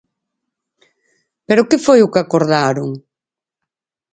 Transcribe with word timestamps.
Pero 1.47 1.67
¿que 1.69 1.83
foi 1.85 1.99
o 2.03 2.11
que 2.13 2.21
acordaron? 2.23 2.89